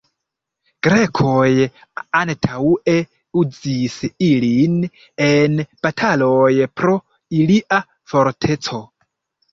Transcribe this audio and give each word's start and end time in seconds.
Grekoj 0.85 1.49
antaŭe 2.21 2.95
uzis 3.41 3.97
ilin 4.29 4.79
en 5.29 5.61
bataloj 5.89 6.51
pro 6.83 6.97
ilia 7.43 7.81
forteco. 8.15 8.85